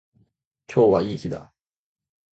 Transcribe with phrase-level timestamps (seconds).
[0.67, 1.53] 今日はいい日だ。